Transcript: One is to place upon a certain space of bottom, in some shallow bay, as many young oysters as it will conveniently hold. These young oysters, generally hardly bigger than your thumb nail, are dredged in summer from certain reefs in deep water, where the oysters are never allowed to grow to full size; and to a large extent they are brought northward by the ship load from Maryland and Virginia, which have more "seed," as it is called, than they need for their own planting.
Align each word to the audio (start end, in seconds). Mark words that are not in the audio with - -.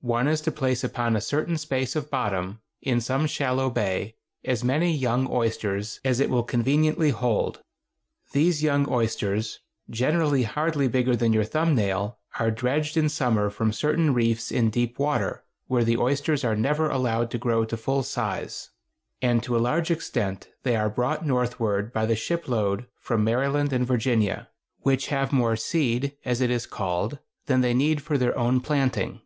One 0.00 0.26
is 0.26 0.40
to 0.40 0.50
place 0.50 0.82
upon 0.82 1.14
a 1.14 1.20
certain 1.20 1.56
space 1.56 1.94
of 1.94 2.10
bottom, 2.10 2.60
in 2.82 3.00
some 3.00 3.28
shallow 3.28 3.70
bay, 3.70 4.16
as 4.44 4.64
many 4.64 4.92
young 4.92 5.28
oysters 5.30 6.00
as 6.04 6.18
it 6.18 6.28
will 6.28 6.42
conveniently 6.42 7.10
hold. 7.10 7.60
These 8.32 8.64
young 8.64 8.88
oysters, 8.90 9.60
generally 9.88 10.42
hardly 10.42 10.88
bigger 10.88 11.14
than 11.14 11.32
your 11.32 11.44
thumb 11.44 11.76
nail, 11.76 12.18
are 12.40 12.50
dredged 12.50 12.96
in 12.96 13.08
summer 13.08 13.48
from 13.48 13.72
certain 13.72 14.12
reefs 14.12 14.50
in 14.50 14.70
deep 14.70 14.98
water, 14.98 15.44
where 15.68 15.84
the 15.84 15.98
oysters 15.98 16.42
are 16.42 16.56
never 16.56 16.90
allowed 16.90 17.30
to 17.30 17.38
grow 17.38 17.64
to 17.66 17.76
full 17.76 18.02
size; 18.02 18.70
and 19.22 19.40
to 19.44 19.56
a 19.56 19.60
large 19.62 19.92
extent 19.92 20.48
they 20.64 20.74
are 20.74 20.90
brought 20.90 21.24
northward 21.24 21.92
by 21.92 22.06
the 22.06 22.16
ship 22.16 22.48
load 22.48 22.86
from 22.98 23.22
Maryland 23.22 23.72
and 23.72 23.86
Virginia, 23.86 24.48
which 24.80 25.06
have 25.14 25.32
more 25.32 25.54
"seed," 25.54 26.16
as 26.24 26.40
it 26.40 26.50
is 26.50 26.66
called, 26.66 27.20
than 27.46 27.60
they 27.60 27.72
need 27.72 28.02
for 28.02 28.18
their 28.18 28.36
own 28.36 28.60
planting. 28.60 29.20